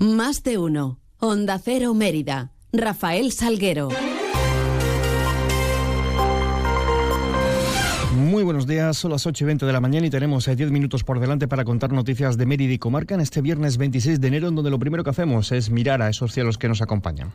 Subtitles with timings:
[0.00, 0.98] Más de uno.
[1.18, 2.52] Onda Cero Mérida.
[2.72, 3.90] Rafael Salguero.
[8.16, 10.66] Muy buenos días, son las 8 y 20 de la mañana y tenemos 10 eh,
[10.72, 14.28] minutos por delante para contar noticias de Mérida y Comarca en este viernes 26 de
[14.28, 17.34] enero, en donde lo primero que hacemos es mirar a esos cielos que nos acompañan.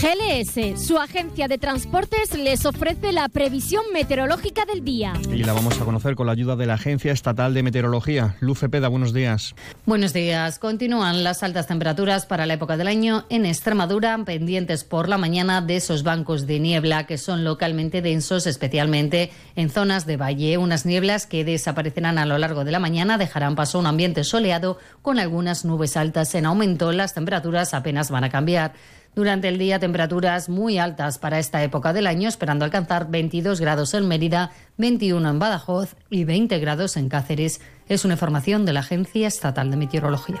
[0.00, 5.12] GLS, su agencia de transportes, les ofrece la previsión meteorológica del día.
[5.28, 8.36] Y la vamos a conocer con la ayuda de la Agencia Estatal de Meteorología.
[8.38, 9.56] Luce Peda, buenos días.
[9.86, 10.60] Buenos días.
[10.60, 15.62] Continúan las altas temperaturas para la época del año en Extremadura, pendientes por la mañana
[15.62, 20.58] de esos bancos de niebla que son localmente densos, especialmente en zonas de valle.
[20.58, 24.22] Unas nieblas que desaparecerán a lo largo de la mañana, dejarán paso a un ambiente
[24.22, 26.92] soleado con algunas nubes altas en aumento.
[26.92, 28.74] Las temperaturas apenas van a cambiar.
[29.14, 33.94] Durante el día, temperaturas muy altas para esta época del año, esperando alcanzar 22 grados
[33.94, 37.60] en Mérida, 21 en Badajoz y 20 grados en Cáceres.
[37.88, 40.40] Es una información de la Agencia Estatal de Meteorología.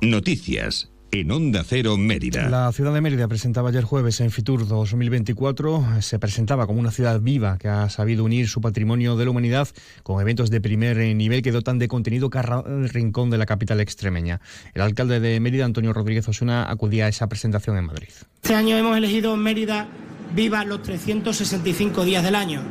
[0.00, 2.48] Noticias en Onda Cero Mérida.
[2.48, 6.00] La ciudad de Mérida presentaba ayer jueves en Fitur 2024.
[6.00, 9.68] Se presentaba como una ciudad viva que ha sabido unir su patrimonio de la humanidad
[10.02, 14.40] con eventos de primer nivel que dotan de contenido cada rincón de la capital extremeña.
[14.72, 18.08] El alcalde de Mérida, Antonio Rodríguez Osuna, acudía a esa presentación en Madrid.
[18.42, 19.88] Este año hemos elegido Mérida
[20.34, 22.62] viva los 365 días del año.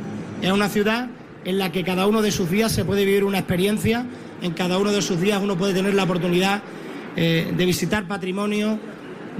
[0.42, 1.08] Es una ciudad
[1.48, 4.04] en la que cada uno de sus días se puede vivir una experiencia,
[4.42, 6.62] en cada uno de sus días uno puede tener la oportunidad
[7.16, 8.78] eh, de visitar patrimonio,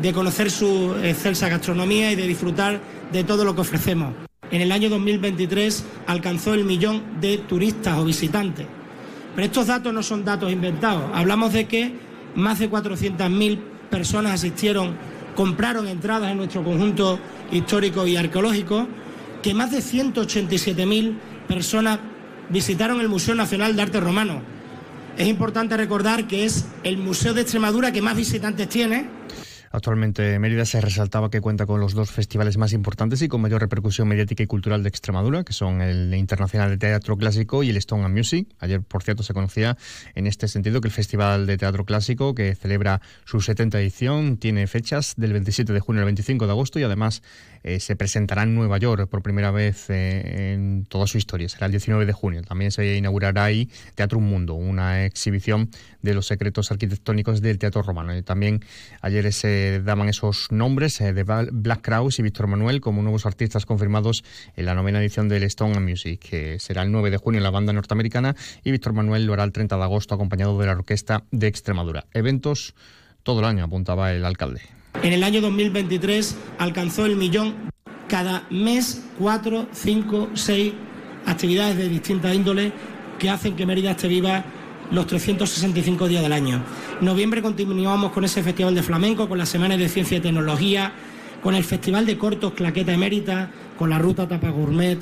[0.01, 2.81] de conocer su excelsa gastronomía y de disfrutar
[3.13, 4.15] de todo lo que ofrecemos.
[4.51, 8.67] En el año 2023 alcanzó el millón de turistas o visitantes.
[9.35, 11.11] Pero estos datos no son datos inventados.
[11.13, 11.93] Hablamos de que
[12.35, 13.59] más de 400.000
[13.91, 14.97] personas asistieron,
[15.37, 17.19] compraron entradas en nuestro conjunto
[17.53, 18.89] histórico y arqueológico,
[19.43, 21.99] que más de 187.000 personas
[22.51, 24.43] visitaron el Museo Nacional de Arte Romano.
[25.17, 29.19] Es importante recordar que es el museo de Extremadura que más visitantes tiene
[29.71, 33.61] Actualmente Mérida se resaltaba que cuenta con los dos festivales más importantes y con mayor
[33.61, 37.77] repercusión mediática y cultural de Extremadura, que son el Internacional de Teatro Clásico y el
[37.77, 38.49] Stone and Music.
[38.61, 39.77] Ayer, por cierto, se conocía
[40.15, 44.67] en este sentido que el Festival de Teatro Clásico, que celebra su 70 edición, tiene
[44.67, 47.23] fechas del 27 de junio al 25 de agosto y además
[47.63, 51.49] eh, se presentará en Nueva York por primera vez eh, en toda su historia.
[51.49, 52.43] Será el 19 de junio.
[52.43, 55.71] También se inaugurará ahí Teatro Un Mundo, una exhibición
[56.03, 58.17] de los secretos arquitectónicos del teatro romano.
[58.17, 58.65] Y también
[59.03, 63.67] ayer se daban esos nombres eh, de Black Krause y Víctor Manuel como nuevos artistas
[63.67, 64.25] confirmados
[64.57, 67.51] en la novena edición del Stone Music, que será el 9 de junio en la
[67.51, 71.25] banda norteamericana y Víctor Manuel lo hará el 30 de agosto acompañado de la Orquesta
[71.31, 72.07] de Extremadura.
[72.13, 72.75] Eventos
[73.23, 74.78] todo el año, apuntaba el alcalde.
[75.03, 77.55] En el año 2023 alcanzó el millón
[78.09, 80.73] cada mes, cuatro, cinco, seis
[81.27, 82.73] actividades de distintas índoles
[83.19, 84.45] que hacen que Mérida esté viva
[84.91, 86.63] los 365 días del año.
[86.99, 90.93] En noviembre continuamos con ese Festival de Flamenco, con las Semanas de Ciencia y Tecnología,
[91.43, 94.99] con el Festival de Cortos Claqueta Emérita, con la Ruta Tapa Gourmet.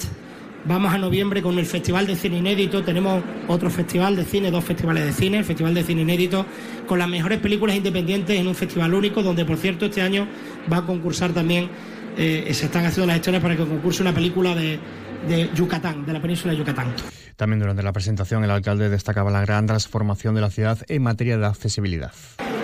[0.67, 4.65] Vamos a noviembre con el Festival de Cine Inédito, tenemos otro festival de cine, dos
[4.65, 6.45] festivales de cine, el Festival de Cine Inédito,
[6.89, 10.27] con las mejores películas independientes en un festival único, donde por cierto este año
[10.71, 11.69] va a concursar también,
[12.17, 14.81] eh, se están haciendo las historias para que concurse una película de,
[15.29, 16.89] de Yucatán, de la península de Yucatán.
[17.37, 21.39] También durante la presentación el alcalde destacaba la gran transformación de la ciudad en materia
[21.39, 22.11] de accesibilidad.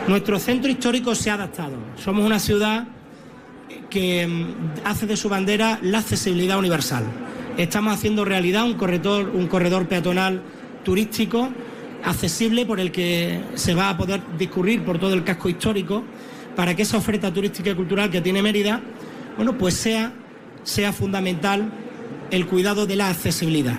[0.09, 1.77] Nuestro centro histórico se ha adaptado.
[2.03, 2.89] Somos una ciudad
[3.91, 7.05] que mm, hace de su bandera la accesibilidad universal.
[7.57, 10.43] Estamos haciendo realidad un corredor, un corredor peatonal
[10.85, 11.51] turístico
[12.03, 16.03] accesible por el que se va a poder discurrir por todo el casco histórico
[16.57, 18.81] para que esa oferta turística y cultural que tiene Mérida,
[19.37, 20.13] bueno, pues sea,
[20.65, 21.71] sea fundamental
[22.31, 23.79] el cuidado de la accesibilidad.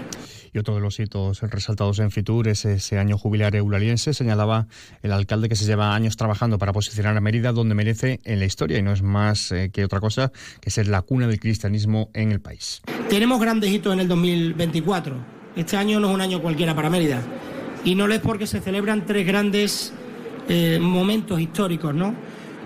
[0.54, 4.14] Y otro de los hitos resaltados en Fitur es ese año jubilar eulaliense.
[4.14, 4.68] Señalaba
[5.02, 8.46] el alcalde que se lleva años trabajando para posicionar a Mérida donde merece en la
[8.46, 12.12] historia y no es más eh, que otra cosa que ser la cuna del cristianismo
[12.14, 12.84] en el país.
[13.10, 15.16] Tenemos grandes hitos en el 2024.
[15.56, 17.22] Este año no es un año cualquiera para Mérida.
[17.84, 19.92] Y no lo es porque se celebran tres grandes
[20.48, 22.14] eh, momentos históricos, ¿no?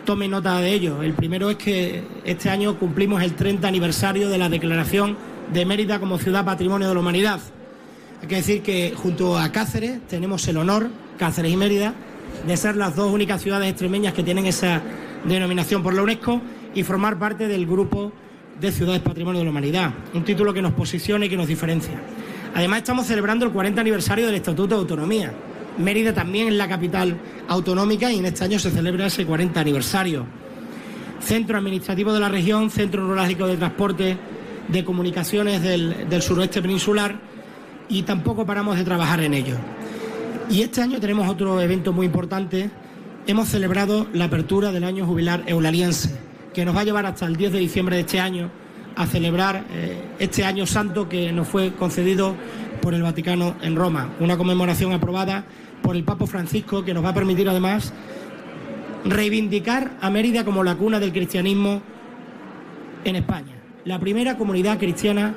[0.03, 1.01] Tome nota de ello.
[1.03, 5.17] El primero es que este año cumplimos el 30 aniversario de la declaración
[5.53, 7.39] de Mérida como ciudad patrimonio de la humanidad.
[8.21, 11.93] Hay que decir que junto a Cáceres tenemos el honor, Cáceres y Mérida,
[12.47, 14.81] de ser las dos únicas ciudades extremeñas que tienen esa
[15.25, 16.41] denominación por la UNESCO
[16.73, 18.11] y formar parte del grupo
[18.59, 22.01] de ciudades patrimonio de la humanidad, un título que nos posiciona y que nos diferencia.
[22.55, 25.31] Además estamos celebrando el 40 aniversario del Estatuto de Autonomía.
[25.77, 27.15] Mérida también es la capital
[27.47, 30.25] autonómica y en este año se celebra ese 40 aniversario.
[31.19, 34.17] Centro administrativo de la región, centro neurálgico de transporte,
[34.67, 37.36] de comunicaciones del, del suroeste peninsular
[37.89, 39.55] y tampoco paramos de trabajar en ello.
[40.49, 42.69] Y este año tenemos otro evento muy importante.
[43.27, 46.15] Hemos celebrado la apertura del año jubilar eulaliense,
[46.53, 48.49] que nos va a llevar hasta el 10 de diciembre de este año
[48.95, 52.35] a celebrar eh, este año santo que nos fue concedido
[52.81, 54.09] por el Vaticano en Roma.
[54.19, 55.43] Una conmemoración aprobada
[55.81, 57.93] por el Papa Francisco que nos va a permitir además
[59.05, 61.81] reivindicar a Mérida como la cuna del cristianismo
[63.03, 63.53] en España.
[63.85, 65.35] La primera comunidad cristiana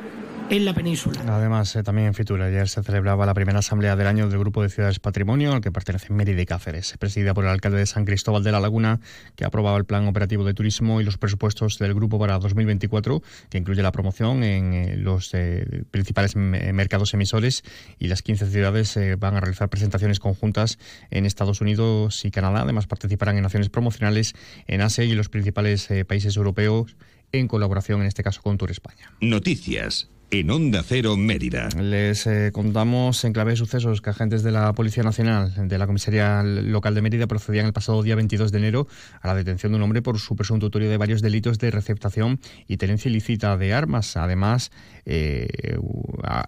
[0.50, 1.22] en la península.
[1.28, 4.62] Además, eh, también en Fitura, ayer se celebraba la primera asamblea del año del Grupo
[4.62, 8.04] de Ciudades Patrimonio, al que pertenecen Mérida y Cáceres, presidida por el alcalde de San
[8.04, 9.00] Cristóbal de la Laguna,
[9.36, 13.58] que aprobaba el plan operativo de turismo y los presupuestos del grupo para 2024, que
[13.58, 17.62] incluye la promoción en eh, los eh, principales mercados emisores
[17.98, 20.78] y las 15 ciudades van a realizar presentaciones conjuntas
[21.10, 22.62] en Estados Unidos y Canadá.
[22.62, 24.34] Además, participarán en acciones promocionales
[24.66, 26.96] en Asia y los principales países europeos
[27.30, 29.12] en colaboración, en este caso, con Tour España.
[29.20, 31.68] Noticias en Onda Cero Mérida.
[31.80, 35.86] Les eh, contamos en clave de sucesos que agentes de la Policía Nacional de la
[35.86, 38.86] Comisaría Local de Mérida procedían el pasado día 22 de enero
[39.20, 42.38] a la detención de un hombre por su presunto autoría de varios delitos de receptación
[42.68, 44.16] y tenencia ilícita de armas.
[44.16, 44.70] Además,
[45.04, 45.48] eh,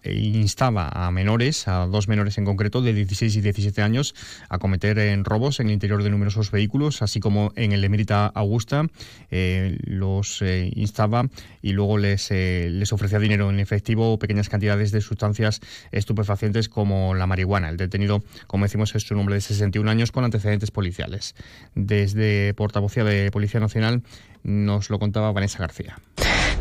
[0.05, 4.15] instaba a menores, a dos menores en concreto, de 16 y 17 años,
[4.49, 8.27] a cometer en robos en el interior de numerosos vehículos, así como en el Emérita
[8.27, 8.87] Augusta.
[9.31, 11.29] Eh, los instaba
[11.63, 13.72] y luego les, les ofrecía dinero en efectivo
[14.19, 15.61] pequeñas cantidades de sustancias
[15.91, 17.69] estupefacientes como la marihuana.
[17.69, 21.35] El detenido, como decimos, es un hombre de 61 años con antecedentes policiales.
[21.75, 24.03] Desde portavocía de Policía Nacional
[24.43, 25.99] nos lo contaba Vanessa García.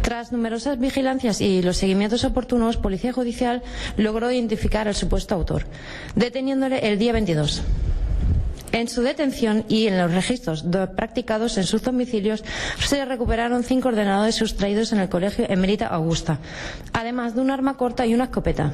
[0.02, 3.62] Tras numerosas vigilancias y los seguimientos oportunos, Policía Judicial
[3.98, 5.68] logró identificar al supuesto autor,
[6.16, 7.62] deteniéndole el día 22.
[8.72, 10.66] En su detención y en los registros
[10.96, 12.44] practicados en sus domicilios
[12.80, 16.40] se recuperaron cinco ordenadores sustraídos en el colegio Emerita Augusta,
[16.94, 18.74] además de un arma corta y una escopeta.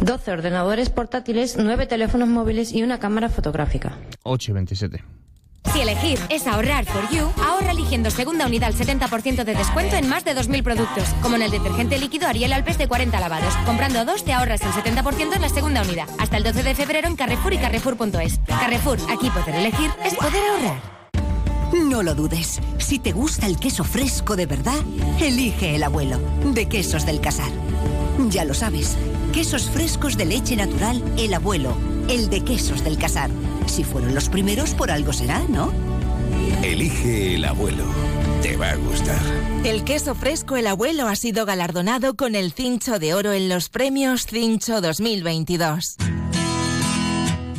[0.00, 3.96] 12 ordenadores portátiles, 9 teléfonos móviles y una cámara fotográfica.
[4.22, 5.04] 8 y 27.
[5.74, 10.08] Si elegir es ahorrar for you, ahorra eligiendo segunda unidad al 70% de descuento en
[10.08, 13.52] más de 2.000 productos, como en el detergente líquido Ariel Alpes de 40 lavados.
[13.66, 16.08] Comprando dos te ahorras el 70% en la segunda unidad.
[16.20, 18.38] Hasta el 12 de febrero en Carrefour y Carrefour.es.
[18.46, 20.80] Carrefour, aquí poder elegir es poder ahorrar.
[21.72, 22.60] No lo dudes.
[22.78, 24.80] Si te gusta el queso fresco de verdad,
[25.20, 27.50] elige el abuelo, de Quesos del Casar.
[28.28, 28.96] Ya lo sabes,
[29.32, 31.76] quesos frescos de leche natural, el abuelo,
[32.08, 33.30] el de Quesos del Casar.
[33.66, 35.72] Si fueron los primeros, por algo será, ¿no?
[36.62, 37.84] Elige el abuelo.
[38.42, 39.20] Te va a gustar.
[39.64, 43.68] El queso fresco El Abuelo ha sido galardonado con el Cincho de Oro en los
[43.68, 45.96] premios Cincho 2022.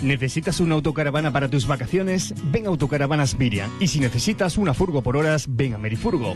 [0.04, 2.36] ¿Necesitas una autocaravana para tus vacaciones?
[2.52, 3.72] Ven a Autocaravanas Miriam.
[3.80, 6.36] Y si necesitas una furgo por horas, ven a Merifurgo.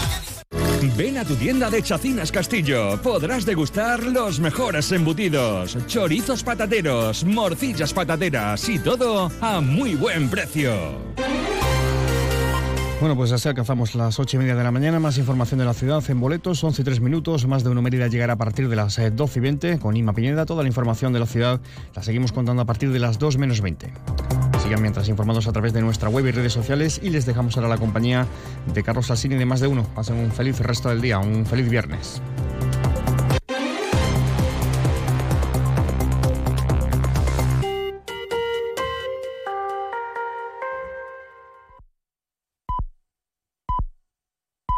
[0.97, 2.99] Ven a tu tienda de Chacinas Castillo.
[3.01, 10.73] Podrás degustar los mejores embutidos, chorizos patateros, morcillas patateras y todo a muy buen precio.
[12.99, 14.99] Bueno, pues así alcanzamos las ocho y media de la mañana.
[14.99, 17.47] Más información de la ciudad en boletos, 11 y 3 minutos.
[17.47, 20.45] Más de una Mérida llegará a partir de las 12 y 20 con Ima Piñeda.
[20.45, 21.61] Toda la información de la ciudad
[21.95, 23.91] la seguimos contando a partir de las 2 menos 20
[24.77, 27.77] mientras informados a través de nuestra web y redes sociales y les dejamos ahora la
[27.77, 28.27] compañía
[28.73, 29.83] de Carlos Salsini de Más de Uno.
[29.95, 32.21] Pasen un feliz resto del día, un feliz viernes.